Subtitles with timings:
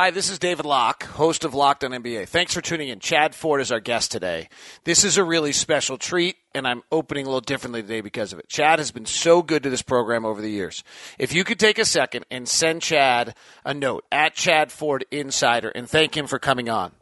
[0.00, 2.28] Hi, this is David Locke, host of Locked on NBA.
[2.28, 3.00] Thanks for tuning in.
[3.00, 4.48] Chad Ford is our guest today.
[4.84, 8.38] This is a really special treat, and I'm opening a little differently today because of
[8.38, 8.48] it.
[8.48, 10.84] Chad has been so good to this program over the years.
[11.18, 13.34] If you could take a second and send Chad
[13.64, 16.92] a note at Chad Ford Insider and thank him for coming on.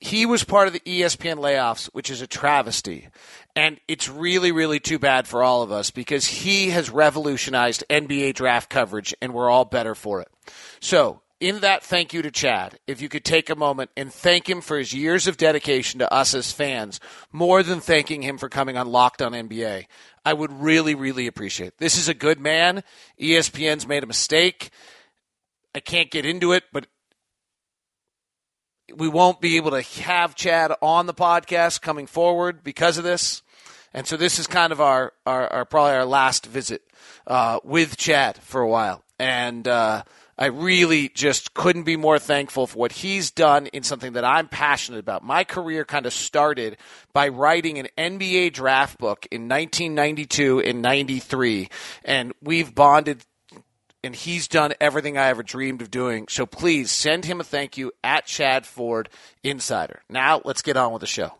[0.00, 3.10] He was part of the ESPN layoffs, which is a travesty.
[3.54, 8.34] And it's really, really too bad for all of us because he has revolutionized NBA
[8.34, 10.28] draft coverage, and we're all better for it.
[10.80, 14.48] So, in that thank you to Chad, if you could take a moment and thank
[14.48, 17.00] him for his years of dedication to us as fans,
[17.32, 19.86] more than thanking him for coming on Locked on NBA,
[20.24, 21.78] I would really, really appreciate it.
[21.78, 22.84] This is a good man.
[23.18, 24.70] ESPN's made a mistake.
[25.74, 26.86] I can't get into it, but
[28.94, 33.42] we won't be able to have Chad on the podcast coming forward because of this.
[33.94, 36.82] And so this is kind of our, our, our probably our last visit
[37.26, 39.02] uh, with Chad for a while.
[39.18, 40.02] And uh,
[40.40, 44.48] I really just couldn't be more thankful for what he's done in something that I'm
[44.48, 45.22] passionate about.
[45.22, 46.78] My career kind of started
[47.12, 51.68] by writing an NBA draft book in 1992 and 93,
[52.04, 53.22] and we've bonded.
[54.02, 56.26] And he's done everything I ever dreamed of doing.
[56.30, 59.10] So please send him a thank you at Chad Ford
[59.44, 60.00] Insider.
[60.08, 61.34] Now let's get on with the show.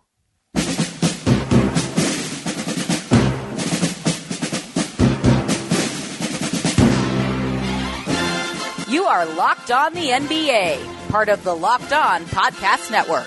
[9.11, 13.27] Are Locked On the NBA, part of the Locked On Podcast Network.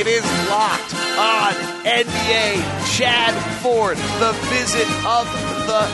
[0.00, 1.52] It is locked on
[1.84, 2.96] NBA.
[2.96, 5.26] Chad Ford, the visit of
[5.66, 5.84] the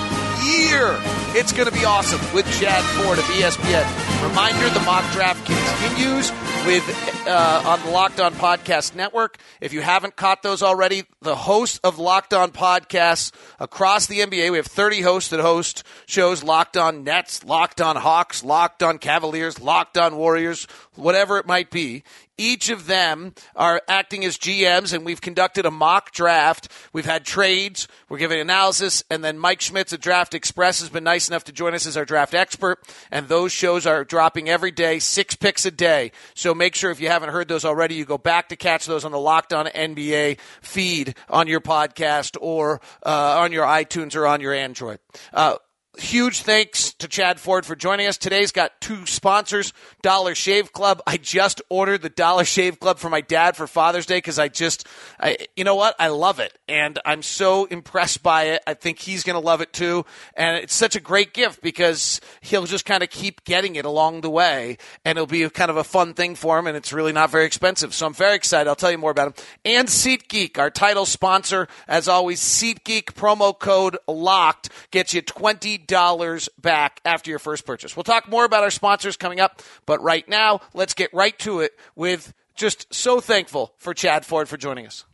[0.46, 1.21] year.
[1.34, 4.28] It's going to be awesome with Chad Ford of ESPN.
[4.28, 6.30] Reminder: the mock draft continues
[6.66, 9.38] with uh, on the Locked On Podcast Network.
[9.60, 14.50] If you haven't caught those already, the host of Locked On Podcasts across the NBA,
[14.50, 18.98] we have 30 hosts that host shows Locked On Nets, Locked On Hawks, Locked On
[18.98, 22.04] Cavaliers, Locked On Warriors, whatever it might be.
[22.38, 26.68] Each of them are acting as GMs, and we've conducted a mock draft.
[26.92, 31.04] We've had trades, we're giving analysis, and then Mike Schmitz at Draft Express has been
[31.04, 32.80] nice enough to join us as our draft expert.
[33.10, 36.12] And those shows are dropping every day, six picks a day.
[36.34, 39.04] So make sure if you haven't heard those already, you go back to catch those
[39.04, 44.26] on the Locked On NBA feed on your podcast or uh, on your iTunes or
[44.26, 44.98] on your Android.
[45.32, 45.56] Uh,
[45.98, 48.16] Huge thanks to Chad Ford for joining us.
[48.16, 51.02] Today's got two sponsors Dollar Shave Club.
[51.06, 54.48] I just ordered the Dollar Shave Club for my dad for Father's Day because I
[54.48, 54.86] just,
[55.20, 55.94] I, you know what?
[55.98, 56.58] I love it.
[56.66, 58.62] And I'm so impressed by it.
[58.66, 60.06] I think he's going to love it too.
[60.34, 64.22] And it's such a great gift because he'll just kind of keep getting it along
[64.22, 64.78] the way.
[65.04, 66.66] And it'll be kind of a fun thing for him.
[66.66, 67.92] And it's really not very expensive.
[67.92, 68.66] So I'm very excited.
[68.66, 69.44] I'll tell you more about him.
[69.66, 71.68] And SeatGeek, our title sponsor.
[71.86, 77.96] As always, SeatGeek promo code LOCKED gets you 20 dollars back after your first purchase.
[77.96, 81.60] We'll talk more about our sponsors coming up, but right now, let's get right to
[81.60, 85.04] it with just so thankful for Chad Ford for joining us.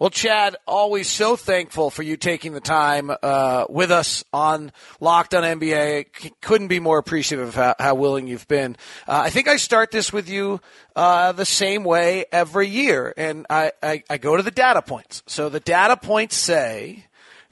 [0.00, 5.34] Well, Chad, always so thankful for you taking the time uh, with us on Locked
[5.34, 6.06] on NBA.
[6.16, 8.78] C- couldn't be more appreciative of how, how willing you've been.
[9.06, 10.62] Uh, I think I start this with you
[10.96, 15.22] uh, the same way every year, and I, I, I go to the data points.
[15.26, 17.04] So the data points say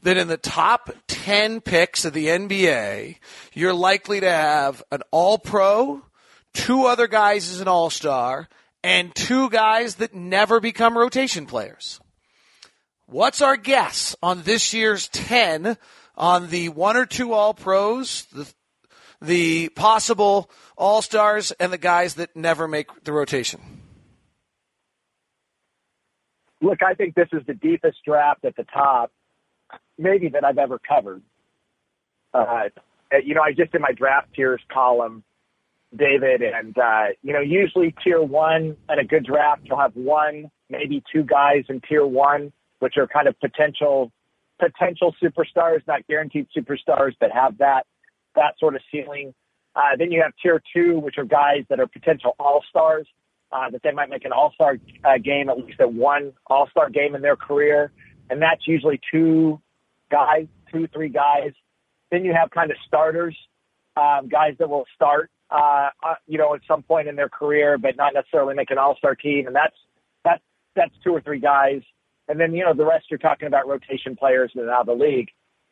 [0.02, 3.16] that in the top 10 picks of the NBA,
[3.52, 6.02] you're likely to have an all pro,
[6.54, 8.48] two other guys as an all star,
[8.82, 12.00] and two guys that never become rotation players.
[13.06, 15.76] What's our guess on this year's 10
[16.16, 18.52] on the one or two all pros, the,
[19.20, 23.60] the possible all stars, and the guys that never make the rotation?
[26.60, 29.12] Look, I think this is the deepest draft at the top
[29.98, 31.22] maybe that I've ever covered.
[32.32, 32.68] Uh,
[33.24, 35.24] you know, I just in my draft tiers column,
[35.96, 40.50] David, and uh, you know, usually tier one and a good draft, you'll have one,
[40.68, 44.12] maybe two guys in tier one, which are kind of potential
[44.58, 47.86] potential superstars, not guaranteed superstars, but have that
[48.34, 49.34] that sort of ceiling.
[49.74, 53.06] Uh, then you have tier two, which are guys that are potential all stars,
[53.52, 56.68] uh, that they might make an all star uh, game, at least at one all
[56.70, 57.92] star game in their career,
[58.30, 59.60] and that's usually two
[60.10, 61.52] guys, two, three guys.
[62.10, 63.36] Then you have kind of starters,
[63.96, 67.78] um, guys that will start uh, uh, you know, at some point in their career,
[67.78, 69.46] but not necessarily make an all-star team.
[69.46, 69.76] And that's,
[70.24, 70.42] that's,
[70.76, 71.82] that's two or three guys.
[72.28, 74.98] And then, you know, the rest you're talking about rotation players in and out of
[74.98, 75.30] the league.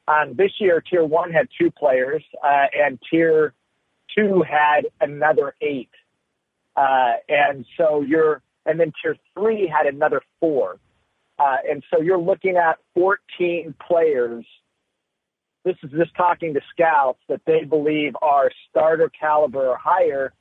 [0.08, 3.52] Um, this year, tier one had two players, uh, and tier
[4.16, 5.90] two had another eight.
[6.76, 10.78] Uh, and so you're, and then tier three had another four.
[11.38, 14.44] Uh, and so you're looking at 14 players.
[15.64, 20.32] This is just talking to scouts that they believe are starter caliber or higher.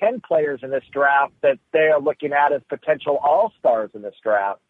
[0.00, 4.02] 10 players in this draft that they are looking at as potential all stars in
[4.02, 4.60] this draft.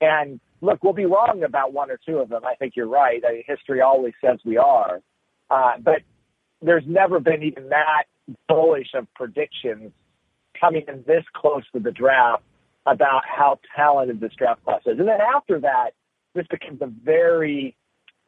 [0.00, 2.44] And look, we'll be wrong about one or two of them.
[2.44, 3.22] I think you're right.
[3.26, 5.00] I mean, history always says we are.
[5.48, 6.00] Uh, but
[6.60, 8.04] there's never been even that
[8.48, 9.92] bullish of predictions
[10.58, 12.42] coming in this close to the draft
[12.86, 14.98] about how talented this draft class is.
[14.98, 15.90] And then after that,
[16.34, 17.76] this becomes a very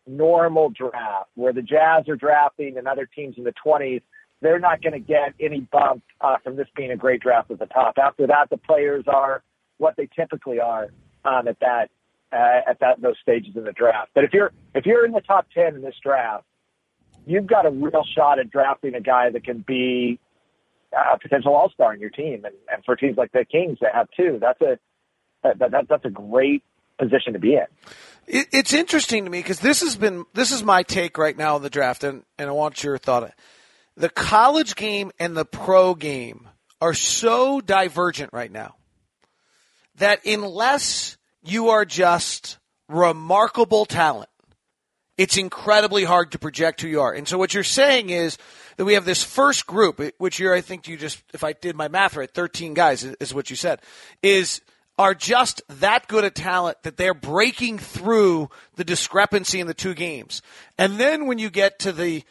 [0.06, 4.02] normal draft where the Jazz are drafting and other teams in the 20s.
[4.40, 7.58] They're not going to get any bump uh, from this being a great draft at
[7.58, 7.98] the top.
[7.98, 9.42] After that, the players are
[9.78, 10.88] what they typically are
[11.24, 11.90] um, at that
[12.32, 14.10] uh, at that those stages in the draft.
[14.14, 16.44] But if you're if you're in the top 10 in this draft,
[17.24, 20.18] you've got a real shot at drafting a guy that can be
[20.96, 23.94] a potential all star in your team, and, and for teams like the Kings that
[23.94, 24.78] have two, that's a
[25.42, 26.62] that, that that's a great
[26.98, 27.66] position to be in.
[28.26, 31.56] It, it's interesting to me because this has been this is my take right now
[31.56, 33.32] in the draft, and and I want your thought.
[33.96, 36.48] The college game and the pro game
[36.80, 38.76] are so divergent right now
[39.96, 42.58] that unless you are just
[42.88, 44.28] remarkable talent,
[45.18, 47.12] it's incredibly hard to project who you are.
[47.12, 48.36] And so what you're saying is
[48.76, 51.76] that we have this first group, which you're, I think you just, if I did
[51.76, 53.80] my math right, 13 guys is what you said,
[54.22, 54.60] is
[54.98, 59.94] are just that good a talent that they're breaking through the discrepancy in the two
[59.94, 60.42] games.
[60.78, 62.24] And then when you get to the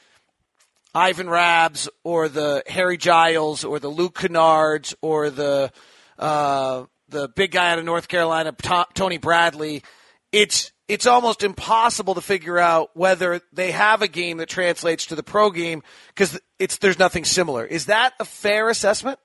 [0.93, 5.71] Ivan Rabbs or the Harry Giles or the Luke Kennards or the
[6.17, 8.55] uh, the big guy out of North Carolina,
[8.93, 9.83] Tony Bradley,
[10.31, 15.15] it's it's almost impossible to figure out whether they have a game that translates to
[15.15, 17.65] the pro game because it's there's nothing similar.
[17.65, 19.19] Is that a fair assessment?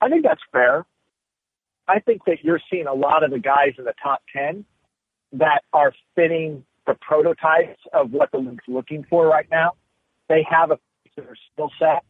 [0.00, 0.86] I think that's fair.
[1.88, 4.64] I think that you're seeing a lot of the guys in the top ten
[5.32, 9.72] that are fitting the prototypes of what the league's looking for right now.
[10.28, 12.04] They have a particular skill set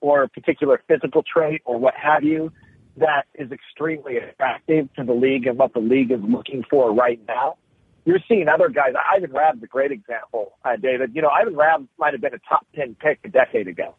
[0.00, 2.52] or a particular physical trait or what have you
[3.00, 7.20] that is extremely attractive to the league and what the league is looking for right
[7.26, 7.56] now.
[8.04, 8.94] You're seeing other guys.
[9.14, 11.12] Ivan Rabb's a great example, uh, David.
[11.14, 13.94] You know, Ivan Rabb might have been a top 10 pick a decade ago.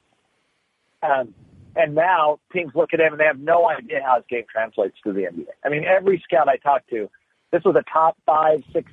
[1.04, 1.34] Um,
[1.76, 4.98] and now teams look at him and they have no idea how his game translates
[5.04, 5.46] to the NBA.
[5.64, 7.10] I mean, every scout I talked to,
[7.52, 8.92] this was a top five, six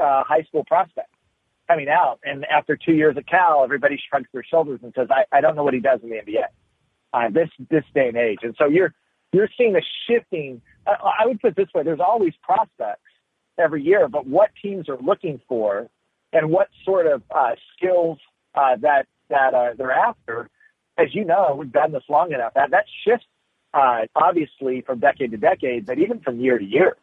[0.00, 1.10] uh, high school prospect
[1.68, 2.18] coming out.
[2.24, 5.54] And after two years at Cal, everybody shrugs their shoulders and says, I, I don't
[5.54, 6.44] know what he does in the NBA.
[7.12, 8.94] Uh, this this day and age, and so you're
[9.32, 10.60] you're seeing a shifting.
[10.86, 13.02] I would put it this way: there's always prospects
[13.58, 15.88] every year, but what teams are looking for
[16.32, 18.18] and what sort of uh, skills
[18.54, 20.48] uh, that that uh, they're after.
[20.98, 22.54] As you know, we've done this long enough.
[22.54, 23.26] That that shifts
[23.72, 26.96] uh, obviously from decade to decade, but even from year to year.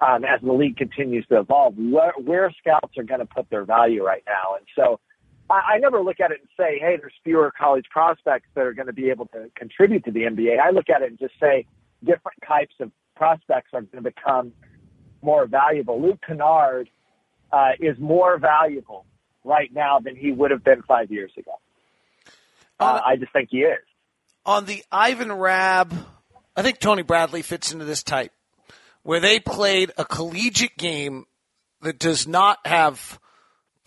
[0.00, 4.04] Um, as the league continues to evolve, where scouts are going to put their value
[4.04, 5.00] right now, and so
[5.50, 8.72] I, I never look at it and say, hey, there's fewer college prospects that are
[8.72, 10.58] going to be able to contribute to the NBA.
[10.60, 11.66] I look at it and just say
[12.00, 14.52] different types of prospects are going to become
[15.22, 16.00] more valuable.
[16.00, 16.88] Luke Kennard
[17.52, 19.04] uh, is more valuable
[19.44, 21.52] right now than he would have been five years ago.
[22.78, 23.78] Uh, I just think he is.
[24.46, 25.92] On the Ivan Rabb,
[26.56, 28.32] I think Tony Bradley fits into this type,
[29.02, 31.26] where they played a collegiate game
[31.82, 33.18] that does not have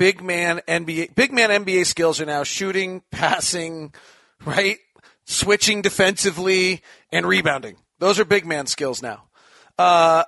[0.02, 3.94] big man NBA big man NBA skills are now shooting, passing,
[4.44, 4.78] right?
[5.26, 6.82] Switching defensively
[7.12, 7.78] and rebounding.
[8.00, 9.26] Those are big man skills now.
[9.78, 10.24] Uh,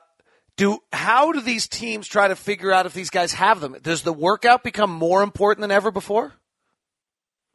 [0.57, 3.75] do how do these teams try to figure out if these guys have them?
[3.81, 6.33] Does the workout become more important than ever before?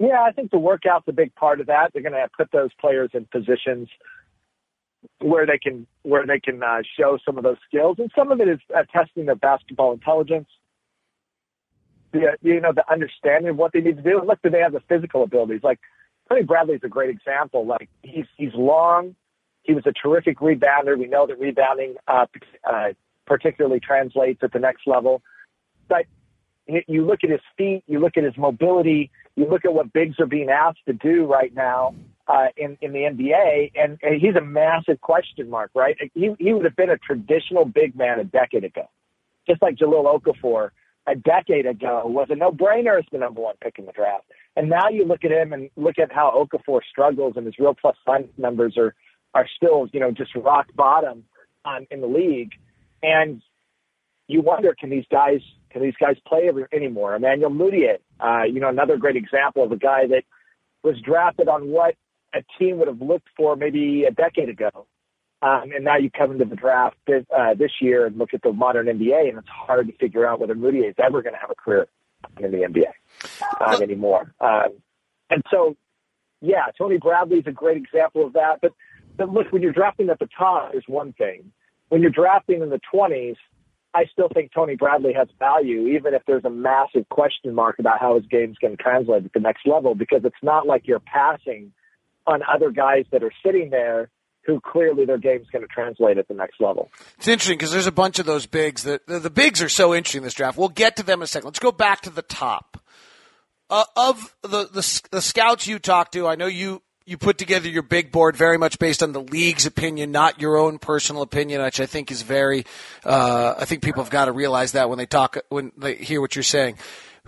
[0.01, 1.91] Yeah, I think the workout's a big part of that.
[1.93, 3.89] They're going to put those players in positions
[5.21, 8.41] where they can where they can uh, show some of those skills, and some of
[8.41, 10.49] it is uh, testing their basketball intelligence
[12.13, 14.23] the you know the understanding of what they need to do.
[14.25, 15.61] Look, do they have the physical abilities?
[15.63, 15.81] Like
[16.29, 17.67] Tony Bradley is a great example.
[17.67, 19.15] Like he's he's long.
[19.63, 20.99] He was a terrific rebounder.
[20.99, 22.27] We know that rebounding uh,
[22.65, 22.89] uh,
[23.27, 25.23] particularly translates at the next level.
[25.89, 26.07] But
[26.67, 30.19] you look at his feet, you look at his mobility, you look at what bigs
[30.21, 31.95] are being asked to do right now
[32.27, 35.97] uh, in in the NBA, and, and he's a massive question mark, right?
[36.15, 38.89] He he would have been a traditional big man a decade ago,
[39.47, 40.71] just like Jahlil Okafor
[41.11, 44.25] a decade ago was a no-brainer as the number one pick in the draft.
[44.57, 47.75] And now you look at him and look at how Okafor struggles, and his real
[47.75, 48.95] plus minus numbers are
[49.35, 51.25] are still, you know, just rock bottom
[51.65, 52.53] on in the league.
[53.03, 53.43] And
[54.27, 57.15] you wonder, can these guys can these guys play every, anymore?
[57.15, 60.25] Emmanuel Mudiay, uh, you know, another great example of a guy that
[60.83, 61.95] was drafted on what
[62.35, 64.87] a team would have looked for maybe a decade ago.
[65.41, 68.43] Um, and now you come into the draft this, uh, this year and look at
[68.43, 71.41] the modern NBA, and it's hard to figure out whether Mudiay is ever going to
[71.41, 71.87] have a career
[72.41, 74.35] in the NBA um, anymore.
[74.41, 74.71] Um,
[75.31, 75.77] and so,
[76.41, 78.61] yeah, Tony Bradley is a great example of that.
[78.61, 78.73] But,
[79.17, 81.53] but look, when you're drafting at the top, is one thing.
[81.89, 83.37] When you're drafting in the 20s,
[83.95, 88.01] I still think Tony Bradley has value, even if there's a massive question mark about
[88.01, 91.01] how his game's going to translate at the next level, because it's not like you're
[91.01, 91.73] passing
[92.27, 94.11] on other guys that are sitting there
[94.49, 96.91] who clearly their game's going to translate at the next level.
[97.19, 99.95] It's interesting because there's a bunch of those bigs that the, the, bigs are so
[99.95, 100.57] interesting in this draft.
[100.57, 101.45] We'll get to them in a second.
[101.45, 102.83] Let's go back to the top.
[103.69, 107.69] Uh, of the, the the scouts you talked to, I know you you put together
[107.69, 111.63] your big board very much based on the league's opinion, not your own personal opinion,
[111.63, 112.65] which I think is very.
[113.05, 116.23] Uh, I think people have got to realize that when they talk when they hear
[116.23, 116.79] what you're saying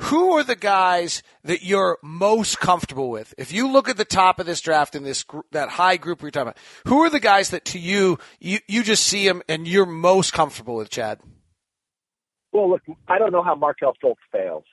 [0.01, 3.35] who are the guys that you're most comfortable with?
[3.37, 6.31] If you look at the top of this draft in this that high group we're
[6.31, 9.69] talking about, who are the guys that to you you you just see them and
[9.69, 11.21] you're most comfortable with, Chad?
[12.53, 14.65] Well, look, I don't know how Markelle Fultz fails.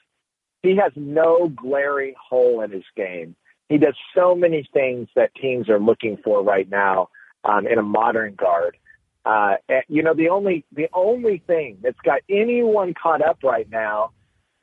[0.63, 3.35] He has no glaring hole in his game.
[3.69, 7.09] He does so many things that teams are looking for right now
[7.43, 8.77] um, in a modern guard.
[9.25, 9.55] Uh,
[9.89, 14.11] you know, the only the only thing that's got anyone caught up right now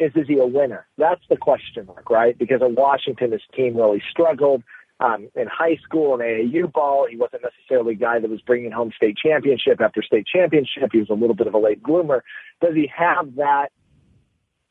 [0.05, 0.87] is is he a winner?
[0.99, 2.37] That's the question mark, right?
[2.39, 4.63] Because at Washington, his team really struggled
[5.01, 7.07] um, in high school and AAU ball.
[7.11, 10.91] He wasn't necessarily a guy that was bringing home state championship after state championship.
[10.93, 12.23] He was a little bit of a late bloomer.
[12.61, 13.69] Does he have that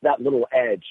[0.02, 0.84] that little edge?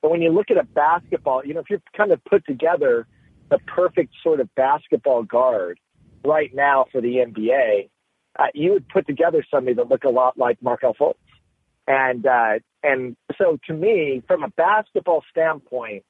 [0.00, 3.06] But when you look at a basketball, you know, if you're kind of put together
[3.50, 5.78] the perfect sort of basketball guard
[6.24, 7.88] right now for the NBA,
[8.38, 11.14] uh, you would put together somebody that look a lot like Markelle Fultz.
[11.86, 16.04] And uh, and so to me, from a basketball standpoint,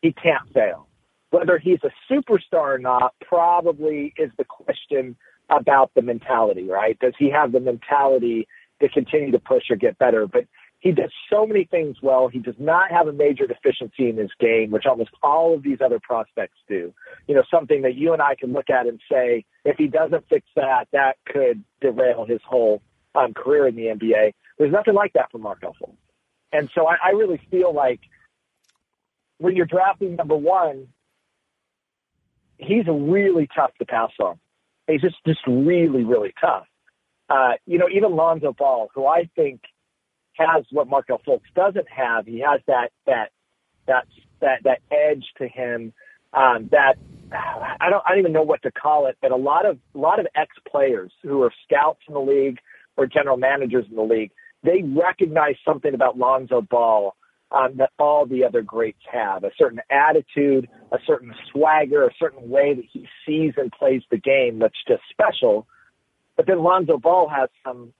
[0.00, 0.88] he can't fail.
[1.30, 5.16] Whether he's a superstar or not probably is the question
[5.48, 6.98] about the mentality, right?
[6.98, 8.46] Does he have the mentality
[8.80, 10.26] to continue to push or get better?
[10.26, 10.44] But
[10.82, 12.26] he does so many things well.
[12.26, 15.78] He does not have a major deficiency in his game, which almost all of these
[15.82, 16.92] other prospects do.
[17.28, 20.28] You know, something that you and I can look at and say, if he doesn't
[20.28, 22.82] fix that, that could derail his whole
[23.14, 24.32] um, career in the NBA.
[24.62, 25.96] There's nothing like that for Mark Fultz.
[26.52, 27.98] And so I, I really feel like
[29.38, 30.86] when you're drafting number one,
[32.58, 34.38] he's really tough to pass on.
[34.86, 36.66] He's just just really really tough.
[37.28, 39.62] Uh, you know, even Lonzo Ball, who I think
[40.34, 43.30] has what Markelle Fultz doesn't have, he has that that
[43.88, 44.06] that
[44.40, 45.92] that that edge to him.
[46.34, 46.98] Um, that
[47.32, 49.98] I don't I don't even know what to call it, but a lot of a
[49.98, 52.60] lot of ex players who are scouts in the league
[52.96, 54.30] or general managers in the league
[54.62, 57.14] they recognize something about Lonzo Ball
[57.50, 62.48] um, that all the other greats have a certain attitude, a certain swagger, a certain
[62.48, 65.66] way that he sees and plays the game that's just special.
[66.36, 67.92] But then Lonzo Ball has some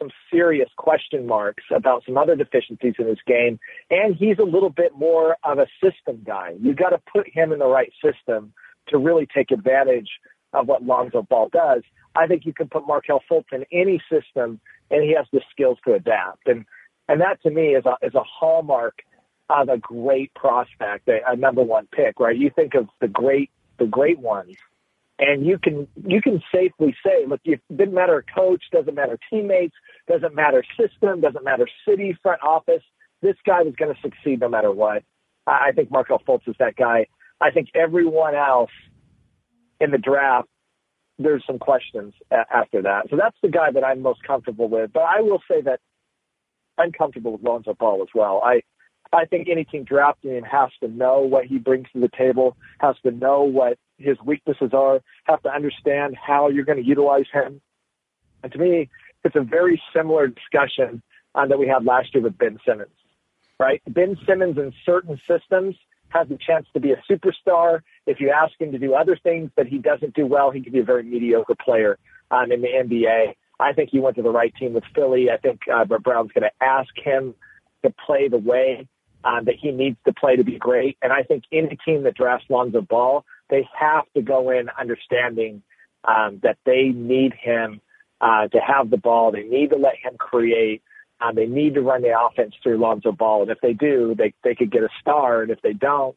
[0.00, 4.70] some serious question marks about some other deficiencies in his game, and he's a little
[4.70, 6.52] bit more of a system guy.
[6.60, 8.52] You've got to put him in the right system
[8.88, 10.08] to really take advantage
[10.52, 11.82] of what Lonzo Ball does.
[12.16, 14.60] I think you can put Markelle Fultz in any system
[14.90, 16.46] and he has the skills to adapt.
[16.46, 16.64] And
[17.08, 19.02] and that to me is a is a hallmark
[19.50, 22.36] of a great prospect, a, a number one pick, right?
[22.36, 24.56] You think of the great the great ones,
[25.18, 29.74] and you can you can safely say, look, it didn't matter coach, doesn't matter teammates,
[30.08, 32.82] doesn't matter system, doesn't matter city front office.
[33.22, 35.02] This guy was going to succeed no matter what.
[35.46, 37.06] I think Markelle Fultz is that guy.
[37.40, 38.70] I think everyone else
[39.80, 40.48] in the draft
[41.18, 43.08] there's some questions after that.
[43.10, 44.92] So that's the guy that I'm most comfortable with.
[44.92, 45.80] But I will say that
[46.76, 48.42] I'm comfortable with Lonzo Ball as well.
[48.44, 48.62] I
[49.12, 52.56] I think any team drafting him has to know what he brings to the table,
[52.80, 57.26] has to know what his weaknesses are, have to understand how you're going to utilize
[57.32, 57.60] him.
[58.42, 58.88] And to me,
[59.22, 61.00] it's a very similar discussion
[61.36, 62.90] um, that we had last year with Ben Simmons.
[63.60, 65.76] Right, Ben Simmons in certain systems
[66.14, 67.80] has a chance to be a superstar.
[68.06, 70.72] If you ask him to do other things that he doesn't do well, he could
[70.72, 71.98] be a very mediocre player
[72.30, 73.34] um, in the NBA.
[73.60, 75.30] I think he went to the right team with Philly.
[75.30, 77.34] I think uh, Brown's going to ask him
[77.84, 78.88] to play the way
[79.24, 80.96] um, that he needs to play to be great.
[81.02, 85.62] And I think any team that drafts Lonzo Ball, they have to go in understanding
[86.04, 87.80] um, that they need him
[88.20, 89.32] uh, to have the ball.
[89.32, 90.82] They need to let him create.
[91.20, 94.34] Um, they need to run the offense through Lonzo Ball, and if they do, they
[94.42, 95.42] they could get a star.
[95.42, 96.16] And if they don't,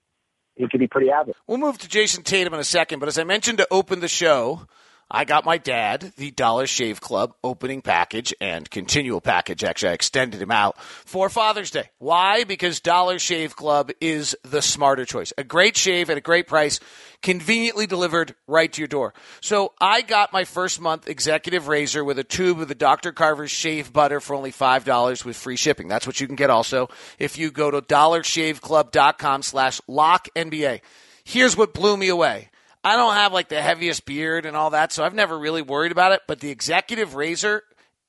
[0.56, 1.38] he could be pretty average.
[1.46, 4.08] We'll move to Jayson Tatum in a second, but as I mentioned to open the
[4.08, 4.68] show,
[5.10, 9.64] I got my dad the Dollar Shave Club opening package and continual package.
[9.64, 11.90] Actually, I extended him out for Father's Day.
[11.98, 12.44] Why?
[12.44, 15.32] Because Dollar Shave Club is the smarter choice.
[15.38, 16.82] A great shave at a great price,
[17.22, 19.14] conveniently delivered right to your door.
[19.40, 23.14] So I got my first month executive razor with a tube of the Dr.
[23.14, 25.88] Carver's shave butter for only $5 with free shipping.
[25.88, 30.82] That's what you can get also if you go to dollarshaveclub.com slash lock NBA.
[31.24, 32.50] Here's what blew me away.
[32.88, 35.92] I don't have like the heaviest beard and all that, so I've never really worried
[35.92, 36.22] about it.
[36.26, 37.64] But the executive razor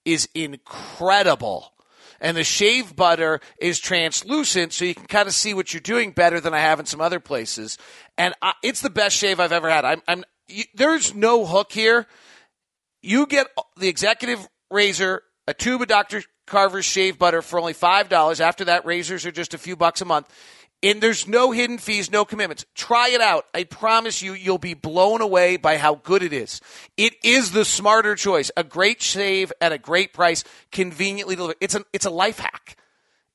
[0.05, 1.73] is incredible.
[2.21, 6.13] And the shave butter is translucent, so you can kind of see what you're doing
[6.13, 7.77] better than I have in some other places.
[8.17, 9.85] And I, it's the best shave I've ever had.
[9.85, 12.07] I'm, I'm you, there's no hook here.
[13.03, 16.23] You get the executive razor, a tube of Dr.
[16.47, 18.41] Carver's shave butter for only $5.
[18.41, 20.33] After that, razors are just a few bucks a month.
[20.81, 22.65] And there's no hidden fees, no commitments.
[22.75, 23.47] Try it out.
[23.53, 26.61] I promise you, you'll be blown away by how good it is.
[26.97, 28.51] It is the smarter choice.
[28.57, 31.57] A great shave at a great price, conveniently delivered.
[31.61, 32.77] It's a, it's a life hack.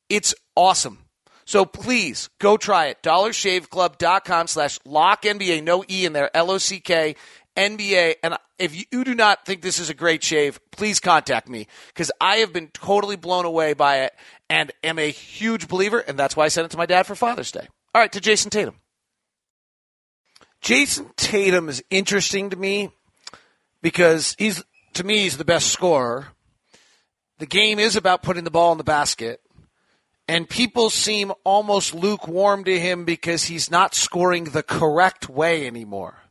[0.08, 1.00] It's awesome.
[1.46, 3.02] So please go try it.
[3.04, 5.64] DollarShaveClub.com slash lock NBA.
[5.64, 6.36] No E in there.
[6.36, 7.16] L O C K
[7.58, 8.16] NBA.
[8.24, 12.14] And if you do not think this is a great shave, please contact me because
[12.22, 14.14] I have been totally blown away by it
[14.50, 16.00] and am a huge believer.
[16.00, 17.68] And that's why I sent it to my dad for Father's Day.
[17.94, 18.76] All right, to Jayson Tatum.
[20.62, 22.90] Jayson Tatum is interesting to me
[23.82, 26.28] because he's, to me, he's the best scorer.
[27.40, 29.42] The game is about putting the ball in the basket.
[30.30, 36.23] And people seem almost lukewarm to him because he's not scoring the correct way anymore.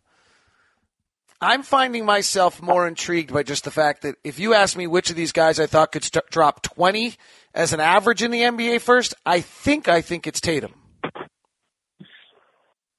[1.42, 5.10] I'm finding myself more intrigued by just the fact that if you ask me which
[5.10, 7.14] of these guys I thought could st- drop 20
[7.52, 10.72] as an average in the NBA first, I think I think it's Tatum.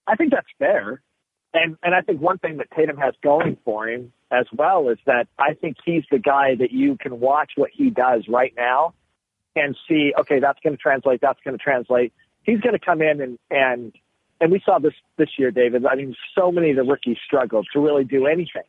[0.05, 1.01] I think that's fair.
[1.53, 4.97] And and I think one thing that Tatum has going for him as well is
[5.05, 8.93] that I think he's the guy that you can watch what he does right now
[9.55, 12.11] and see, okay, that's going to translate, that's going to translate.
[12.41, 13.93] He's going to come in and and
[14.43, 15.85] and we saw this this year, David.
[15.85, 18.63] I mean, so many of the rookies struggled to really do anything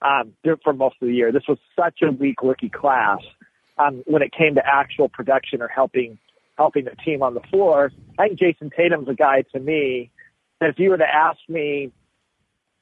[0.00, 1.32] um, for most of the year.
[1.32, 3.18] This was such a weak rookie class
[3.78, 6.20] um, when it came to actual production or helping
[6.56, 7.90] helping the team on the floor.
[8.16, 10.12] I think Jayson Tatum's a guy to me
[10.60, 11.90] that if you were to ask me,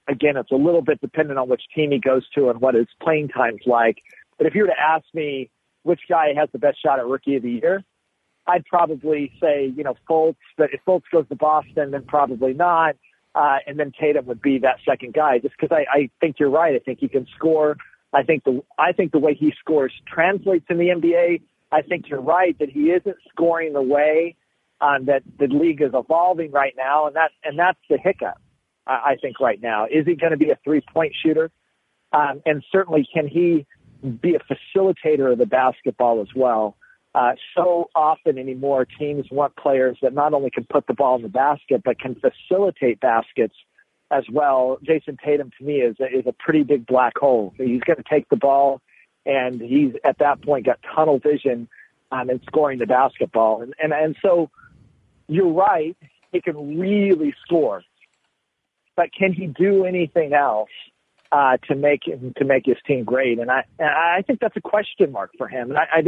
[0.06, 2.88] again, it's a little bit dependent on which team he goes to and what his
[3.02, 3.96] playing time's like.
[4.36, 5.48] But if you were to ask me
[5.84, 7.82] which guy has the best shot at rookie of the year,
[8.50, 12.96] I'd probably say, you know, Fultz, but if Fultz goes to Boston, then probably not.
[13.34, 16.50] Uh, and then Tatum would be that second guy, just because I, I think you're
[16.50, 16.74] right.
[16.74, 17.76] I think he can score.
[18.12, 21.42] I think the I think the way he scores translates in the NBA.
[21.70, 24.34] I think you're right that he isn't scoring the way
[24.80, 28.40] um, that the league is evolving right now, and that and that's the hiccup.
[28.86, 31.52] I, I think right now is he going to be a three point shooter,
[32.12, 33.64] um, and certainly can he
[34.02, 36.76] be a facilitator of the basketball as well.
[37.14, 41.22] Uh, so often anymore, teams want players that not only can put the ball in
[41.22, 43.54] the basket, but can facilitate baskets
[44.12, 44.78] as well.
[44.84, 47.52] Jayson Tatum, to me, is a, is a pretty big black hole.
[47.56, 48.80] He's going to take the ball,
[49.26, 51.68] and he's at that point got tunnel vision
[52.12, 53.62] um, in scoring the basketball.
[53.62, 54.50] And, and and so
[55.26, 55.96] you're right,
[56.32, 57.82] he can really score,
[58.96, 60.70] but can he do anything else?
[61.32, 65.12] Uh, to make to make his team great, and I I think that's a question
[65.12, 65.70] mark for him.
[65.70, 66.02] And I, I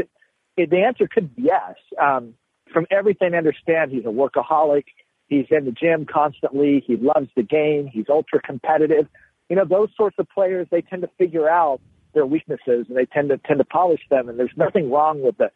[0.56, 1.74] the answer could be yes.
[2.00, 2.34] Um,
[2.72, 4.84] from everything I understand, he's a workaholic.
[5.28, 6.82] He's in the gym constantly.
[6.86, 7.88] He loves the game.
[7.92, 9.06] He's ultra competitive.
[9.48, 11.80] You know, those sorts of players, they tend to figure out
[12.14, 14.28] their weaknesses and they tend to tend to polish them.
[14.28, 15.50] And there's nothing wrong with the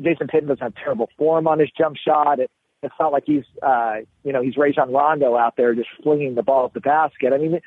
[0.00, 2.40] Jayson Tatum doesn't have terrible form on his jump shot.
[2.40, 2.50] It,
[2.82, 6.42] it's not like he's, uh, you know, he's Rajon Rondo out there just flinging the
[6.42, 7.32] ball at the basket.
[7.32, 7.60] I mean,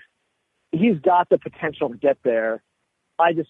[0.72, 2.62] he's got the potential to get there.
[3.20, 3.50] I just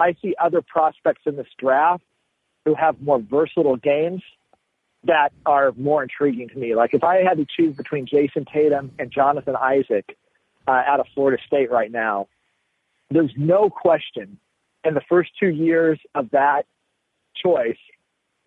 [0.00, 2.02] I see other prospects in this draft
[2.64, 4.22] who have more versatile games
[5.04, 6.74] that are more intriguing to me.
[6.74, 10.16] Like if I had to choose between Jayson Tatum and Jonathan Isaac
[10.66, 12.28] uh, out of Florida State right now,
[13.10, 14.38] there's no question
[14.84, 16.66] in the first two years of that
[17.34, 17.78] choice,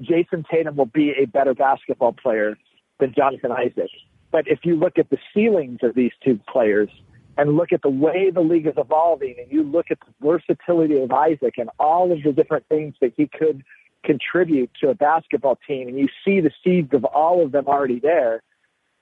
[0.01, 2.57] Jayson Tatum will be a better basketball player
[2.99, 3.89] than Jonathan Isaac.
[4.31, 6.89] But if you look at the ceilings of these two players,
[7.37, 10.99] and look at the way the league is evolving and you look at the versatility
[11.01, 13.63] of Isaac and all of the different things that he could
[14.03, 17.99] contribute to a basketball team and you see the seeds of all of them already
[17.99, 18.43] there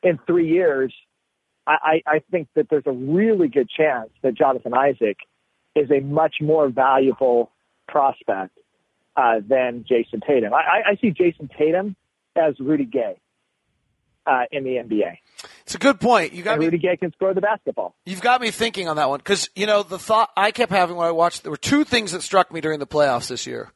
[0.04, 0.94] in three years,
[1.68, 5.18] I, I think that there's a really good chance that Jonathan Isaac
[5.76, 7.52] is a much more valuable
[7.88, 8.58] prospect
[9.16, 10.54] uh, than Jayson Tatum.
[10.54, 11.96] I, I see Jayson Tatum
[12.36, 13.20] as Rudy Gay
[14.26, 15.18] uh, in the NBA.
[15.72, 16.34] It's a good point.
[16.34, 16.66] You got and me.
[16.66, 17.96] Rudy Gay can score the basketball.
[18.06, 20.98] You've got me thinking on that one because you know the thought I kept having
[20.98, 21.44] when I watched.
[21.44, 23.72] There were two things that struck me during the playoffs this year.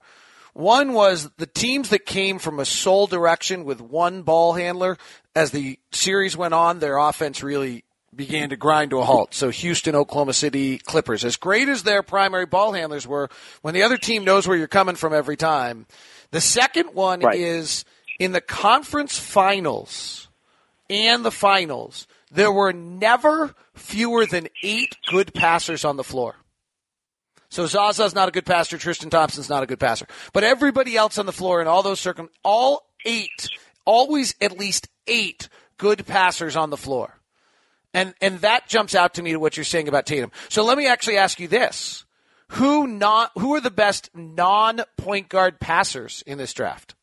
[0.51, 4.97] One was the teams that came from a sole direction with one ball handler.
[5.37, 9.33] As the series went on, their offense really began to grind to a halt.
[9.33, 13.29] So Houston, Oklahoma City Clippers, as great as their primary ball handlers were,
[13.61, 15.85] when the other team knows where you're coming from every time.
[16.31, 17.39] The second one Right.
[17.39, 17.85] is
[18.19, 20.24] in the conference finals
[20.89, 26.35] and the finals, there were never fewer than eight good passers on the floor.
[27.49, 28.77] So Zaza's not a good passer.
[28.77, 30.07] Tristan Thompson's not a good passer.
[30.33, 33.49] But everybody else on the floor in all those circum, all eight,
[33.85, 37.19] always at least eight good passers on the floor.
[37.93, 40.31] And, and that jumps out to me to what you're saying about Tatum.
[40.49, 42.05] So let me actually ask you this.
[42.49, 46.95] Who not, who are the best non point guard passers in this draft?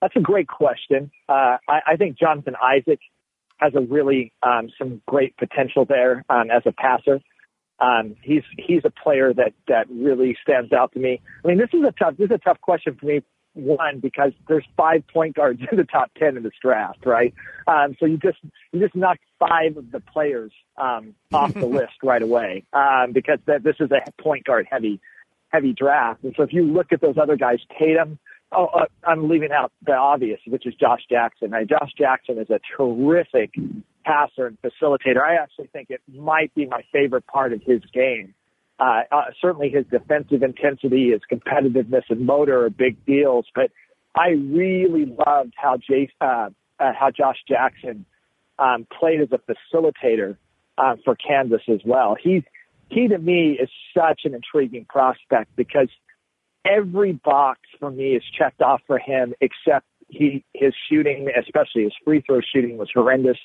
[0.00, 1.10] That's a great question.
[1.28, 3.00] Uh, I, I think Jonathan Isaac
[3.58, 7.20] has a really um, some great potential there um, as a passer.
[7.80, 11.20] Um, he's he's a player that that really stands out to me.
[11.44, 13.22] I mean, this is a tough this is a tough question for me.
[13.54, 17.34] One because there's five point guards in the top ten in this draft, right?
[17.66, 18.38] Um, so you just
[18.72, 23.38] you just knocked five of the players um, off the list right away um, because
[23.46, 25.00] that this is a point guard heavy
[25.48, 26.22] heavy draft.
[26.22, 28.18] And so if you look at those other guys, Tatum,
[28.52, 31.50] oh, uh, I'm leaving out the obvious, which is Josh Jackson.
[31.50, 33.52] Now, Josh Jackson is a terrific
[34.04, 35.20] passer and facilitator.
[35.22, 38.34] I actually think it might be my favorite part of his game.
[38.80, 43.70] Uh, uh, certainly his defensive intensity, his competitiveness and motor are big deals, but
[44.14, 48.06] I really loved how Jace, uh, uh, how Josh Jackson
[48.58, 50.36] um, played as a facilitator
[50.78, 52.16] uh, for Kansas as well.
[52.20, 52.42] He's
[52.90, 55.88] he to me is such an intriguing prospect because
[56.68, 61.92] every box for me is checked off for him except he his shooting, especially his
[62.04, 63.36] free throw shooting, was horrendous.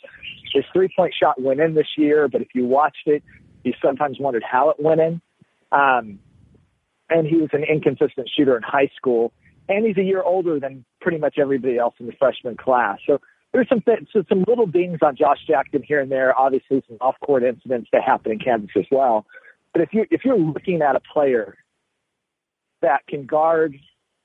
[0.54, 3.24] His three point shot went in this year, but if you watched it,
[3.64, 5.22] you sometimes wondered how it went in.
[5.72, 6.20] Um,
[7.10, 9.34] and he was an inconsistent shooter in high school,
[9.68, 13.00] and he's a year older than pretty much everybody else in the freshman class.
[13.06, 13.20] So
[13.52, 16.38] there's some th- so some little dings on Josh Jackson here and there.
[16.38, 19.26] Obviously, some off court incidents that happen in Kansas as well.
[19.74, 21.58] But if you if you're looking at a player
[22.84, 23.76] that can guard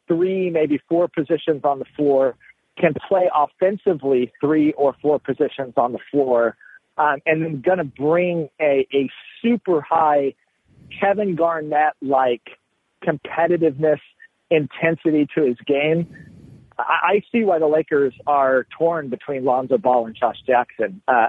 [0.07, 2.37] three, maybe four positions on the floor,
[2.79, 6.57] can play offensively three or four positions on the floor,
[6.97, 9.11] um, and then going to bring a, a
[9.43, 10.35] super high
[11.01, 12.43] Kevin Garnett like
[13.05, 14.01] competitiveness,
[14.51, 16.07] intensity to his game.
[16.79, 21.03] I, I see why the Lakers are torn between Lonzo Ball and Josh Jackson.
[21.09, 21.27] Uh,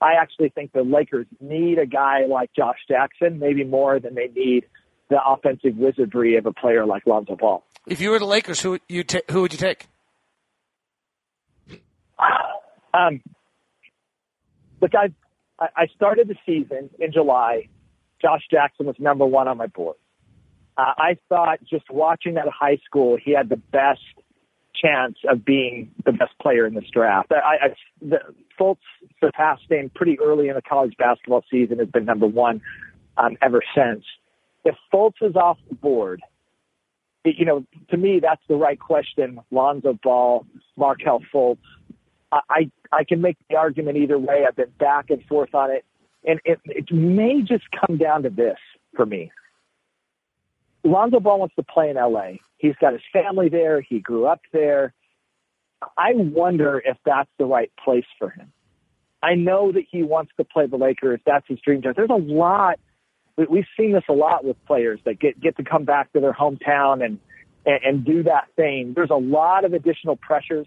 [0.00, 4.28] I actually think the Lakers need a guy like Josh Jackson, maybe more than they
[4.28, 4.64] need
[5.10, 7.64] the offensive wizardry of a player like Lonzo Ball.
[7.86, 9.86] If you were the Lakers, who you ta- who would you take?
[12.92, 13.20] Um,
[14.80, 15.12] look, I
[15.58, 17.68] I started the season in July.
[18.20, 19.96] Josh Jackson was number one on my board.
[20.76, 24.00] Uh, I thought just watching at high school, he had the best
[24.80, 27.32] chance of being the best player in this draft.
[27.32, 27.68] I, I
[28.00, 28.18] the
[28.58, 28.78] Fultz
[29.20, 31.78] surpassed him pretty early in the college basketball season.
[31.78, 32.60] Has been number one
[33.16, 34.04] um, ever since.
[34.64, 36.20] If Fultz is off the board,
[37.24, 39.40] it, you know, to me that's the right question.
[39.50, 41.58] Lonzo Ball, Markelle Fultz.
[42.30, 44.44] I I can make the argument either way.
[44.46, 45.84] I've been back and forth on it,
[46.24, 48.58] and it, it may just come down to this
[48.94, 49.30] for me.
[50.84, 52.32] Lonzo Ball wants to play in LA.
[52.58, 53.80] He's got his family there.
[53.80, 54.92] He grew up there.
[55.96, 58.52] I wonder if that's the right place for him.
[59.22, 61.20] I know that he wants to play the Lakers.
[61.26, 61.96] That's his dream job.
[61.96, 62.78] There's a lot.
[63.38, 66.20] We- We've seen this a lot with players that get get to come back to
[66.20, 67.18] their hometown and
[67.64, 68.92] and, and do that thing.
[68.94, 70.66] There's a lot of additional pressures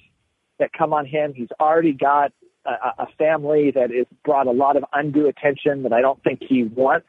[0.58, 1.34] that come on him.
[1.34, 2.32] He's already got
[2.66, 6.42] a, a family that has brought a lot of undue attention that I don't think
[6.48, 7.08] he wants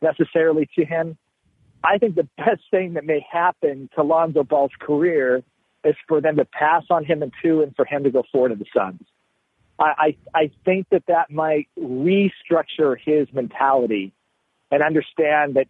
[0.00, 1.16] necessarily to him.
[1.82, 5.42] I think the best thing that may happen to Lonzo Ball's career
[5.84, 8.50] is for them to pass on him in two and for him to go forward
[8.50, 9.00] to the Suns.
[9.78, 14.12] I, I, I think that that might restructure his mentality
[14.72, 15.66] and understand that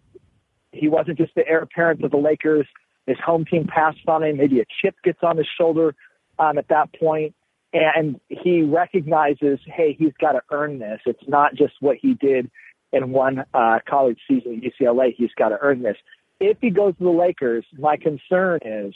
[0.70, 2.66] he wasn't just the heir apparent of the Lakers.
[3.06, 4.38] His home team passed on him.
[4.38, 5.94] Maybe a chip gets on his shoulder
[6.38, 7.34] um, at that point,
[7.74, 11.00] and he recognizes, hey, he's got to earn this.
[11.04, 12.50] It's not just what he did
[12.92, 15.14] in one uh, college season at UCLA.
[15.16, 15.96] He's got to earn this.
[16.38, 18.94] If he goes to the Lakers, my concern is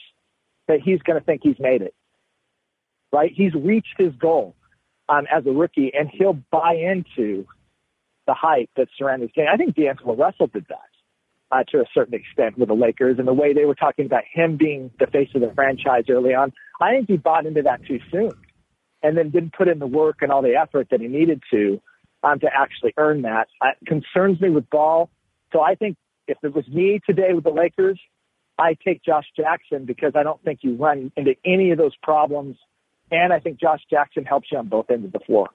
[0.68, 1.94] that he's going to think he's made it.
[3.12, 3.32] Right?
[3.34, 4.54] He's reached his goal
[5.08, 7.46] um, as a rookie, and he'll buy into
[8.26, 9.46] the hype that surrounds his game.
[9.52, 10.90] I think D'Angelo Russell did that
[11.52, 14.22] uh, to a certain extent with the Lakers and the way they were talking about
[14.32, 16.52] him being the face of the franchise early on.
[16.80, 18.32] I think he bought into that too soon.
[19.02, 21.80] and then didn't put in the work and all the effort that he needed to
[22.22, 23.48] um, to actually earn that.
[23.60, 25.08] Uh, concerns me with Ball.
[25.52, 28.00] So I think if it was me today with the Lakers,
[28.58, 32.56] I take Josh Jackson because I don't think you run into any of those problems.
[33.10, 35.50] And I think Josh Jackson helps you on both ends of the floor.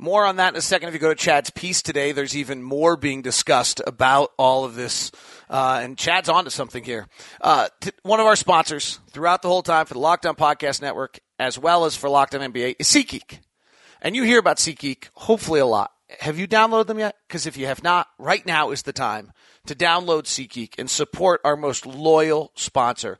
[0.00, 0.88] More on that in a second.
[0.88, 4.76] If you go to Chad's piece today, there's even more being discussed about all of
[4.76, 5.10] this.
[5.50, 7.08] Uh, and Chad's onto something here.
[7.40, 10.80] Uh, t- one of our sponsors throughout the whole time for the Locked On Podcast
[10.80, 13.40] Network, as well as for Locked On NBA, is SeatGeek.
[14.00, 15.90] And you hear about SeatGeek hopefully a lot.
[16.20, 17.16] Have you downloaded them yet?
[17.26, 19.32] Because if you have not, right now is the time
[19.66, 23.18] to download SeatGeek and support our most loyal sponsor.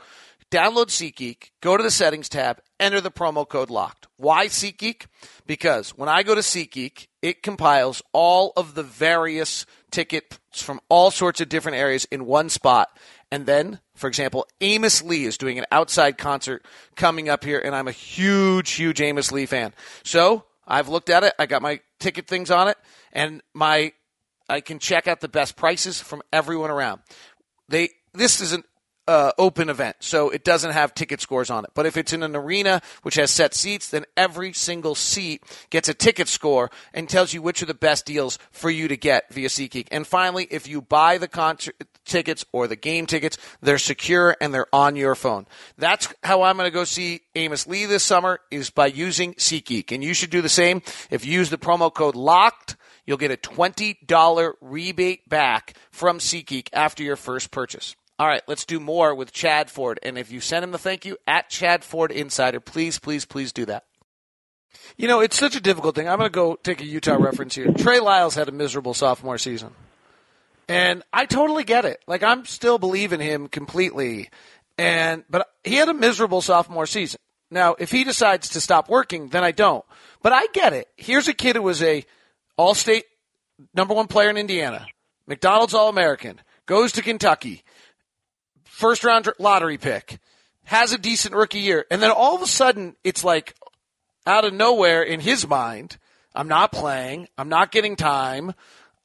[0.51, 4.07] Download SeatGeek, go to the settings tab, enter the promo code LOCKED.
[4.17, 5.05] Why SeatGeek?
[5.47, 11.11] Because when I go to SeatGeek, it compiles all of the various tickets from all
[11.11, 12.89] sorts of different areas in one spot.
[13.31, 16.65] And then, for example, Amos Lee is doing an outside concert
[16.97, 19.75] coming up here, and I'm a huge, huge Amos Lee fan.
[20.03, 21.35] So I've looked at it.
[21.39, 22.79] I got my ticket things on it,
[23.13, 23.93] and my
[24.49, 27.03] I can check out the best prices from everyone around.
[27.69, 28.65] They this is an
[29.09, 31.71] uh, open event, so it doesn't have ticket scores on it.
[31.75, 35.89] But if it's in an arena which has set seats, then every single seat gets
[35.89, 39.33] a ticket score and tells you which are the best deals for you to get
[39.33, 39.89] via SeatGeek.
[39.91, 44.53] And finally, if you buy the concert tickets or the game tickets, they're secure and
[44.53, 45.47] they're on your phone.
[45.79, 49.91] That's how I'm going to go see Amos Lee this summer is by using SeatGeek.
[49.91, 50.83] And you should do the same.
[51.11, 56.69] If you use the promo code LOCKED, you'll get a $20 rebate back from SeatGeek
[56.75, 57.97] after your first purchase.
[58.19, 60.01] All right, let's do more with Chad Ford.
[60.03, 63.53] And if you send him the thank you at Chad Ford Insider, please, please, please
[63.53, 63.85] do that.
[64.97, 66.09] You know, it's such a difficult thing.
[66.09, 67.73] I'm going to go take a Utah reference here.
[67.73, 69.71] Trey Lyles had a miserable sophomore season.
[70.69, 72.03] And I totally get it.
[72.07, 74.31] Like, I'm still believing him completely.
[74.77, 77.21] And, but he had a miserable sophomore season.
[77.51, 79.85] Now, if he decides to stop working, then I don't.
[80.23, 80.89] But I get it.
[80.97, 82.05] Here's a kid who was a
[82.57, 83.05] all state
[83.75, 84.87] number one player in Indiana,
[85.27, 87.63] McDonald's All American, goes to Kentucky,
[88.79, 90.21] first round lottery pick,
[90.65, 93.55] has a decent rookie year, and then all of a sudden it's like
[94.25, 95.99] out of nowhere in his mind,
[96.33, 98.55] I'm not playing, I'm not getting time,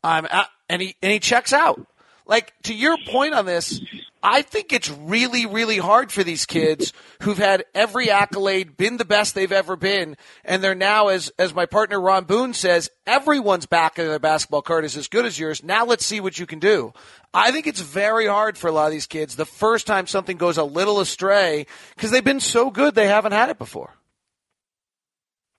[0.03, 1.87] I'm at, and he and he checks out.
[2.27, 3.81] Like to your point on this,
[4.25, 9.03] I think it's really, really hard for these kids who've had every accolade, been the
[9.03, 13.65] best they've ever been, and they're now, as as my partner Ron Boone says, everyone's
[13.65, 15.61] back in their basketball card is as good as yours.
[15.61, 16.93] Now let's see what you can do.
[17.33, 20.37] I think it's very hard for a lot of these kids the first time something
[20.37, 23.93] goes a little astray because they've been so good they haven't had it before.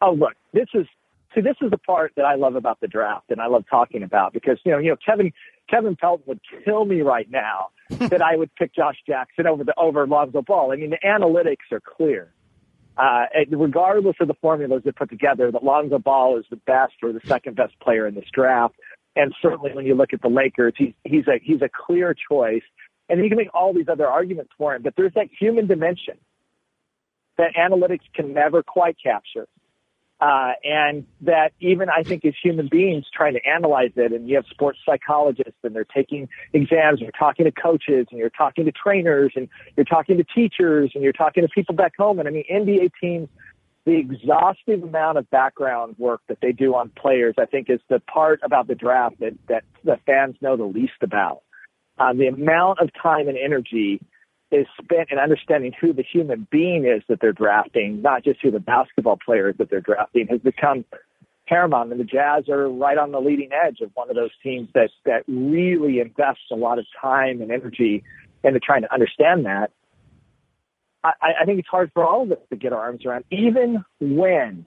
[0.00, 0.86] Oh, look, this is
[1.34, 4.02] see, this is the part that I love about the draft and I love talking
[4.02, 5.32] about because you know, you know, Kevin
[5.68, 9.74] Kevin Pelton would kill me right now that I would pick Josh Jackson over the
[9.78, 10.72] over Lonzo Ball.
[10.72, 12.32] I mean, the analytics are clear.
[12.96, 17.12] Uh, regardless of the formulas they put together, that Lonzo Ball is the best or
[17.12, 18.76] the second best player in this draft.
[19.16, 22.62] And certainly when you look at the Lakers, he's, he's a, he's a clear choice.
[23.08, 26.14] And you can make all these other arguments for him, but there's that human dimension
[27.36, 29.46] that analytics can never quite capture.
[30.20, 34.36] Uh, and that even I think as human beings trying to analyze it, and you
[34.36, 38.64] have sports psychologists and they're taking exams, and you're talking to coaches, and you're talking
[38.64, 42.20] to trainers, and you're talking to teachers, and you're talking to people back home.
[42.20, 43.28] And I mean, NBA teams,
[43.84, 48.00] the exhaustive amount of background work that they do on players, I think is the
[48.00, 51.42] part about the draft that, that the fans know the least about.
[51.98, 54.00] Um, the amount of time and energy
[54.54, 58.50] is spent in understanding who the human being is that they're drafting, not just who
[58.50, 60.84] the basketball player is that they're drafting, has become
[61.48, 61.90] paramount.
[61.90, 64.90] And the Jazz are right on the leading edge of one of those teams that
[65.04, 68.04] that really invests a lot of time and energy
[68.44, 69.72] into trying to understand that.
[71.02, 73.84] I, I think it's hard for all of us to get our arms around, even
[74.00, 74.66] when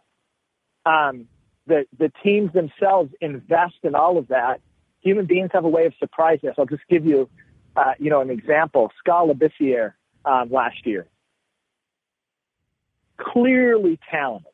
[0.85, 1.27] um,
[1.65, 4.59] the the teams themselves invest in all of that.
[5.01, 6.55] Human beings have a way of surprising us.
[6.57, 7.29] I'll just give you
[7.77, 9.93] uh, you know, an example, Skal Labissiere
[10.25, 11.07] um, last year.
[13.19, 14.51] Clearly talented,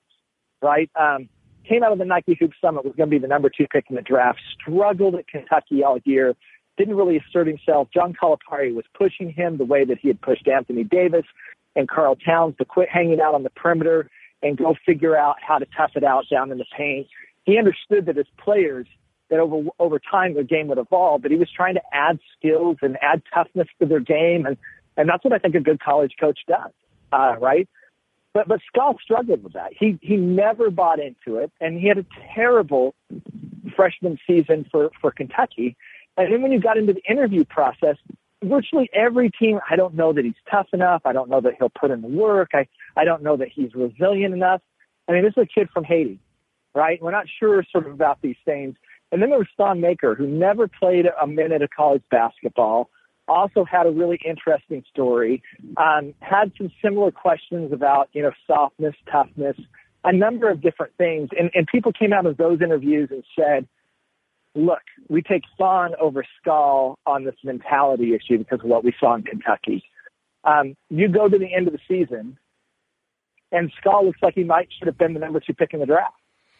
[0.61, 0.91] right?
[0.99, 1.29] Um,
[1.67, 3.85] came out of the Nike Hoop Summit, was going to be the number two pick
[3.89, 6.35] in the draft, struggled at Kentucky all year,
[6.77, 7.87] didn't really assert himself.
[7.93, 11.25] John Calipari was pushing him the way that he had pushed Anthony Davis
[11.75, 14.09] and Karl Towns to quit hanging out on the perimeter
[14.41, 17.07] and go figure out how to tough it out down in the paint.
[17.45, 18.87] He understood that as players,
[19.33, 22.77] that over over time their game would evolve, but he was trying to add skills
[22.83, 24.57] and add toughness to their game, and
[24.95, 26.71] and that's what I think a good college coach does,
[27.11, 27.67] uh, right?
[28.33, 29.71] But but Skal struggled with that.
[29.77, 32.93] He he never bought into it, and he had a terrible
[33.75, 35.75] freshman season for for Kentucky.
[36.15, 37.97] And then when you got into the interview process,
[38.43, 41.01] virtually every team, I don't know that he's tough enough.
[41.05, 42.51] I don't know that he'll put in the work.
[42.53, 44.61] I I don't know that he's resilient enough.
[45.07, 46.19] I mean, this is a kid from Haiti,
[46.75, 47.01] right?
[47.01, 48.75] We're not sure sort of about these things.
[49.13, 52.89] And then there was Thon Maker, who never played a minute of college basketball,
[53.27, 55.43] also had a really interesting story,
[55.77, 59.55] um, had some similar questions about, you know, softness, toughness,
[60.03, 61.29] a number of different things.
[61.39, 63.67] And, and people came out of those interviews and said,
[64.55, 69.13] look, we take Thon over Skal on this mentality issue because of what we saw
[69.13, 69.83] in Kentucky.
[70.43, 72.39] Um, you go to the end of the season,
[73.51, 75.85] and Skal looks like he might should have been the number two pick in the
[75.85, 76.15] draft.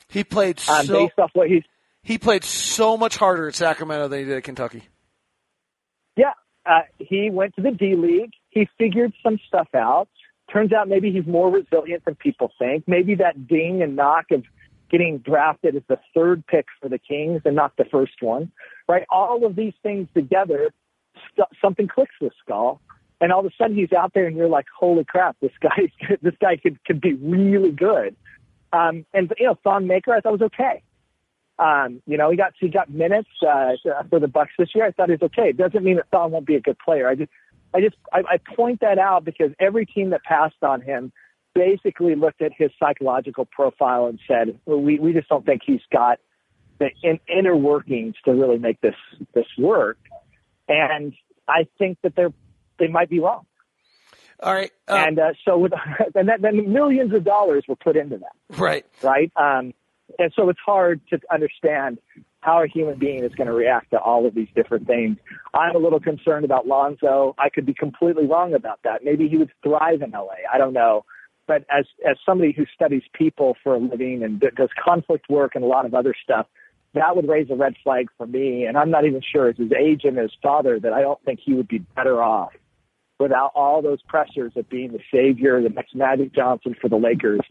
[0.07, 1.63] He played um, so based off what he's
[2.03, 4.83] he played so much harder at Sacramento than he did at Kentucky.
[6.15, 6.33] Yeah,
[6.65, 8.33] uh, he went to the D League.
[8.49, 10.09] He figured some stuff out.
[10.51, 12.83] Turns out maybe he's more resilient than people think.
[12.87, 14.43] Maybe that ding and knock of
[14.91, 18.51] getting drafted as the third pick for the Kings and not the first one,
[18.87, 19.03] right?
[19.09, 20.71] All of these things together,
[21.31, 22.79] st- something clicks with Skal,
[23.19, 25.37] and all of a sudden he's out there, and you're like, "Holy crap!
[25.41, 25.89] This guy,
[26.21, 28.15] this guy could could be really good."
[28.73, 30.83] Um, and you know, Thon Maker, I thought was okay.
[31.59, 33.73] Um, you know, he got he got minutes uh,
[34.09, 34.85] for the Bucks this year.
[34.85, 35.49] I thought he was okay.
[35.49, 37.07] It doesn't mean that Thon won't be a good player.
[37.07, 37.31] I just,
[37.73, 41.11] I just, I, I point that out because every team that passed on him
[41.53, 45.81] basically looked at his psychological profile and said, well, "We we just don't think he's
[45.91, 46.19] got
[46.79, 48.95] the in, inner workings to really make this
[49.33, 49.97] this work."
[50.67, 51.13] And
[51.47, 52.33] I think that they're
[52.79, 53.45] they might be wrong.
[54.41, 55.73] All right, uh, and uh, so with
[56.15, 58.57] and that, then millions of dollars were put into that.
[58.57, 59.31] Right, right.
[59.35, 59.73] Um,
[60.19, 61.99] and so it's hard to understand
[62.41, 65.17] how a human being is going to react to all of these different things.
[65.54, 67.36] I'm a little concerned about Lonzo.
[67.39, 69.04] I could be completely wrong about that.
[69.04, 70.36] Maybe he would thrive in LA.
[70.54, 71.06] I don't know.
[71.47, 75.63] But as as somebody who studies people for a living and does conflict work and
[75.63, 76.47] a lot of other stuff,
[76.93, 78.65] that would raise a red flag for me.
[78.65, 81.39] And I'm not even sure as his age and his father that I don't think
[81.43, 82.54] he would be better off
[83.19, 87.41] without all those pressures of being the savior, the next Magic Johnson for the Lakers,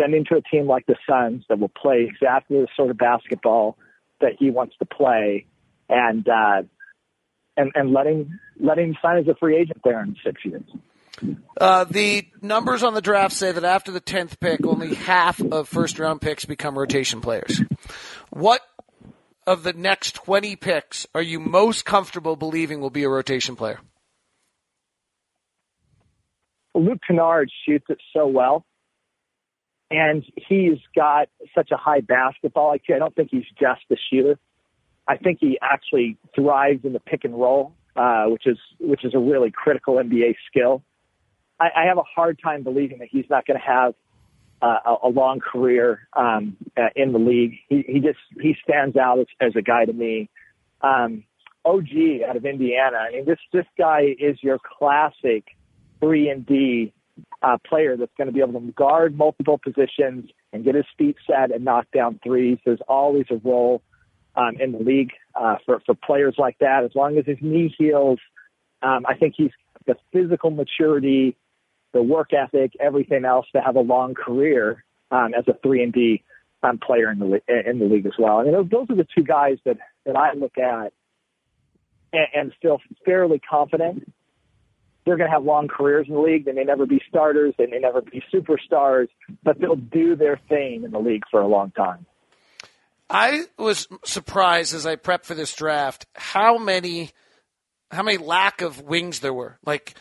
[0.00, 3.76] sending to a team like the Suns that will play exactly the sort of basketball
[4.20, 5.46] that he wants to play,
[5.88, 6.62] and uh,
[7.56, 10.64] and and letting letting him sign as a free agent there in six years.
[11.60, 15.68] Uh, the numbers on the draft say that after the tenth pick, only half of
[15.68, 17.60] first round picks become rotation players.
[18.30, 18.60] What
[19.46, 23.80] of the next twenty picks are you most comfortable believing will be a rotation player?
[26.74, 28.64] Luke Kennard shoots it so well.
[29.92, 32.96] And he's got such a high basketball IQ.
[32.96, 34.38] I don't think he's just a shooter.
[35.06, 39.14] I think he actually thrives in the pick and roll, uh, which is which is
[39.14, 40.82] a really critical NBA skill.
[41.60, 43.94] I, I have a hard time believing that he's not going to have
[44.62, 47.54] uh, a, a long career um, uh, in the league.
[47.68, 50.30] He, he just he stands out as, as a guy to me.
[50.80, 51.24] Um,
[51.64, 52.96] OG out of Indiana.
[52.96, 55.44] I mean, this this guy is your classic
[56.00, 56.92] three and D
[57.42, 61.16] uh, player that's going to be able to guard multiple positions and get his feet
[61.26, 62.58] set and knock down threes.
[62.64, 63.82] There's always a role
[64.36, 66.84] um, in the league uh, for for players like that.
[66.84, 68.18] As long as his knee heals,
[68.82, 69.50] um, I think he's
[69.86, 71.36] the physical maturity,
[71.92, 75.92] the work ethic, everything else to have a long career um, as a three and
[75.92, 76.22] D
[76.62, 78.38] um, player in the in the league as well.
[78.38, 80.92] I mean, those, are the two guys that that I look at
[82.12, 84.12] and, and feel fairly confident
[85.04, 86.44] they're going to have long careers in the league.
[86.44, 87.54] They may never be starters.
[87.58, 89.08] They may never be superstars,
[89.42, 92.06] but they'll do their thing in the league for a long time.
[93.10, 97.10] I was surprised as I prepped for this draft how many
[97.90, 99.58] how many lack of wings there were.
[99.66, 99.94] Like,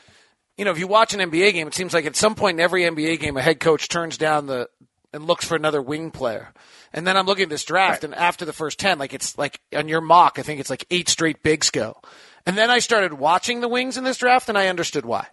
[0.57, 2.63] you know, if you watch an NBA game, it seems like at some point in
[2.63, 4.69] every NBA game, a head coach turns down the
[5.13, 6.49] and looks for another wing player.
[6.93, 8.05] And then I'm looking at this draft, right.
[8.05, 10.85] and after the first ten, like it's like on your mock, I think it's like
[10.91, 11.97] eight straight bigs go.
[12.45, 15.27] And then I started watching the wings in this draft, and I understood why.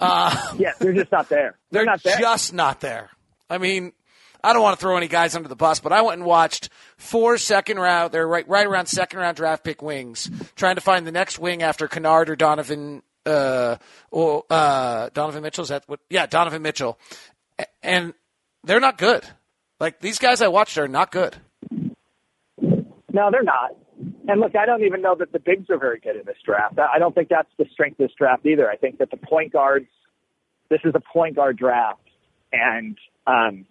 [0.00, 1.56] Uh, yeah, they're just not there.
[1.70, 2.18] They're, they're not there.
[2.18, 3.10] just not there.
[3.50, 3.92] I mean,
[4.42, 6.68] I don't want to throw any guys under the bus, but I went and watched
[6.96, 8.12] four second round.
[8.12, 11.62] They're right, right around second round draft pick wings, trying to find the next wing
[11.62, 13.76] after Kennard or Donovan, uh,
[14.10, 15.62] or uh, Donovan Mitchell.
[15.62, 16.00] Is that what?
[16.08, 16.98] Yeah, Donovan Mitchell,
[17.82, 18.14] and
[18.64, 19.24] they're not good.
[19.80, 21.36] Like these guys I watched are not good.
[22.60, 23.76] No, they're not.
[24.28, 26.78] And look, I don't even know that the bigs are very good in this draft.
[26.78, 28.68] I don't think that's the strength of this draft either.
[28.70, 29.86] I think that the point guards,
[30.68, 32.00] this is a point guard draft,
[32.52, 32.96] and
[33.26, 33.64] um,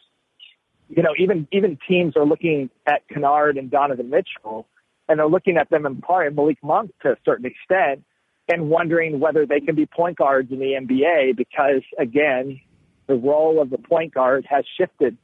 [0.90, 4.68] you know, even even teams are looking at Kennard and Donovan Mitchell,
[5.08, 8.04] and they're looking at them in part, and Malik Monk to a certain extent,
[8.48, 12.60] and wondering whether they can be point guards in the NBA because, again,
[13.08, 15.18] the role of the point guard has shifted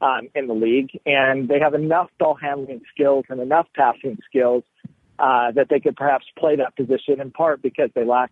[0.00, 4.64] um, in the league, and they have enough ball handling skills and enough passing skills
[5.18, 8.30] uh, that they could perhaps play that position in part because they lack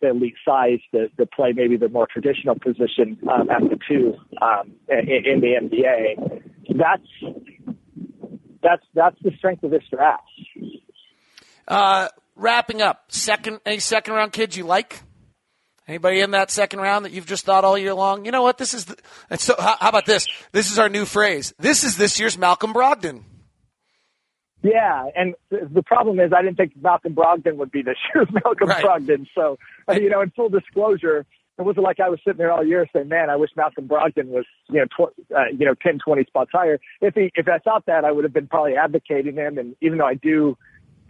[0.00, 4.14] the elite size to, to play maybe the more traditional position um, at the two
[4.40, 6.42] um, in, in the NBA.
[6.76, 7.36] That's
[8.62, 10.22] that's that's the strength of this draft.
[11.68, 15.02] Uh, wrapping up, second any second round kids you like?
[15.86, 18.24] Anybody in that second round that you've just thought all year long?
[18.24, 18.56] You know what?
[18.56, 18.96] This is the,
[19.36, 19.54] so.
[19.58, 20.26] How, how about this?
[20.52, 21.52] This is our new phrase.
[21.58, 23.24] This is this year's Malcolm Brogdon.
[24.62, 28.68] Yeah, and the problem is I didn't think Malcolm Brogdon would be this year's Malcolm
[28.68, 28.82] right.
[28.82, 29.26] Brogdon.
[29.34, 29.58] So,
[29.92, 31.26] you know, in full disclosure,
[31.58, 34.28] it wasn't like I was sitting there all year saying, "Man, I wish Malcolm Brogdon
[34.28, 37.58] was you know tw- uh, you know ten, twenty spots higher." If he if I
[37.58, 39.58] thought that, I would have been probably advocating him.
[39.58, 40.56] And even though I do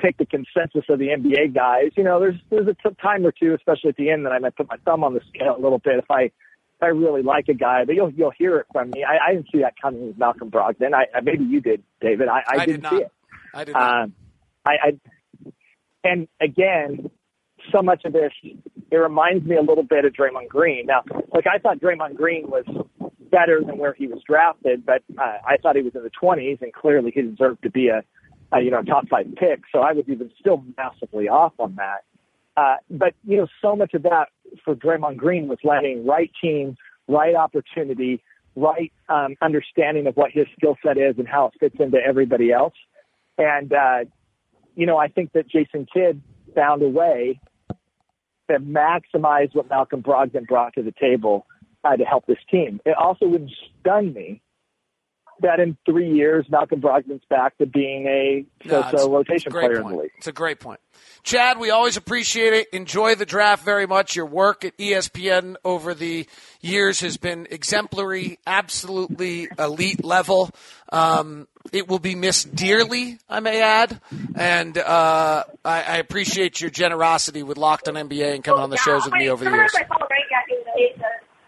[0.03, 3.33] take the consensus of the NBA guys, you know, there's there's a t- time or
[3.33, 5.61] two, especially at the end, that I might put my thumb on the scale a
[5.61, 7.85] little bit if I if I really like a guy.
[7.85, 9.05] But you'll you'll hear it from me.
[9.05, 10.95] I, I didn't see that coming with Malcolm Brogdon.
[10.95, 12.29] I, I maybe you did, David.
[12.29, 13.13] I, I, I didn't did see it.
[13.53, 14.03] I did not.
[14.03, 14.15] Um,
[14.67, 14.99] I, I
[16.05, 17.11] and again,
[17.73, 20.87] so much of this, it reminds me a little bit of Draymond Green.
[20.87, 22.65] Now, like I thought Draymond Green was
[23.31, 26.63] better than where he was drafted, but uh, I thought he was in the 20s,
[26.63, 28.03] and clearly he deserved to be a,
[28.55, 29.63] a you know top five pick.
[29.73, 32.05] So I was even still massively off on that.
[32.57, 34.29] Uh, but you know, so much of that
[34.65, 36.77] for Draymond Green was letting right team,
[37.09, 38.23] right opportunity,
[38.55, 42.53] right um, understanding of what his skill set is and how it fits into everybody
[42.53, 42.75] else.
[43.39, 44.05] And uh,
[44.77, 46.23] you know, I think that Jason Kidd
[46.55, 47.41] found a way
[48.51, 51.47] to maximize what Malcolm Brogdon brought to the table
[51.83, 52.81] uh, to help this team.
[52.85, 53.51] It also wouldn't
[53.81, 54.41] stun me
[55.41, 59.87] that in three years Malcolm Brogdon's back to being a so-so no, rotation player point.
[59.87, 60.13] in the league.
[60.19, 60.81] It's a great point.
[61.23, 62.69] Chad, we always appreciate it.
[62.73, 64.15] Enjoy the draft very much.
[64.15, 66.27] Your work at ESPN over the
[66.61, 70.51] years has been exemplary, absolutely elite level.
[70.93, 73.99] Um, it will be missed dearly, I may add.
[74.35, 78.77] And uh, I, I, appreciate your generosity with Locked on NBA and coming on the
[78.77, 79.73] shows with me over the years.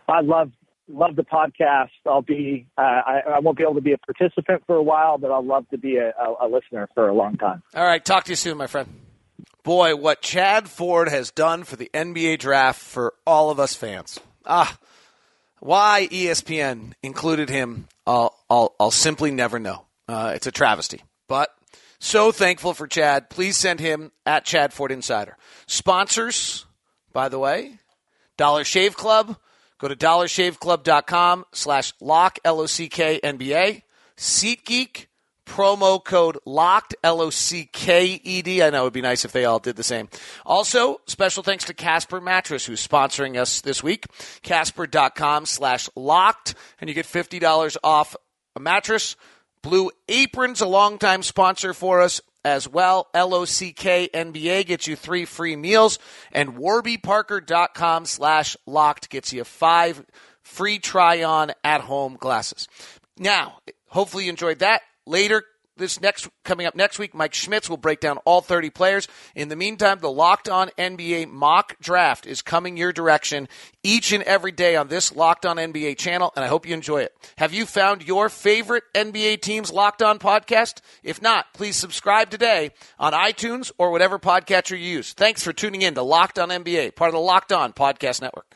[0.08, 0.52] I love
[0.88, 1.90] love the podcast.
[2.06, 5.18] I'll be uh, I, I, won't be able to be a participant for a while,
[5.18, 7.62] but I'll love to be a, a, a listener for a long time.
[7.74, 8.88] All right, talk to you soon, my friend.
[9.62, 14.20] Boy, what Chad Ford has done for the NBA draft for all of us fans.
[14.44, 14.78] Ah,
[15.58, 19.84] why ESPN included him, I'll, I'll, I'll simply never know.
[20.08, 21.02] Uh, it's a travesty.
[21.26, 21.50] But
[21.98, 23.30] so thankful for Chad.
[23.30, 25.36] Please send him at Chad Ford Insider.
[25.66, 26.66] Sponsors,
[27.12, 27.78] by the way,
[28.36, 29.36] Dollar Shave Club.
[29.78, 33.82] Go to dollarshaveclub.com slash lock, L-O-C-K, NBA.
[34.16, 35.06] SeatGeek,
[35.44, 38.62] promo code LOCKED, L-O-C-K-E-D.
[38.62, 40.08] I know it would be nice if they all did the same.
[40.46, 44.06] Also, special thanks to Casper Mattress, who's sponsoring us this week.
[44.42, 48.16] Casper.com slash locked, and you get $50 off
[48.54, 49.16] a mattress
[49.66, 53.08] Blue Apron's a longtime sponsor for us as well.
[53.12, 55.98] L-O-C-K-N-B-A gets you three free meals.
[56.30, 60.06] And warbyparker.com slash locked gets you five
[60.42, 62.68] free try-on at-home glasses.
[63.18, 64.82] Now, hopefully you enjoyed that.
[65.06, 65.42] Later,
[65.76, 69.08] this next coming up next week, Mike Schmitz will break down all 30 players.
[69.34, 73.48] In the meantime, the Locked On NBA mock draft is coming your direction
[73.82, 77.02] each and every day on this Locked On NBA channel, and I hope you enjoy
[77.02, 77.14] it.
[77.38, 80.80] Have you found your favorite NBA team's Locked On podcast?
[81.02, 85.12] If not, please subscribe today on iTunes or whatever podcatcher you use.
[85.12, 88.55] Thanks for tuning in to Locked On NBA, part of the Locked On Podcast Network.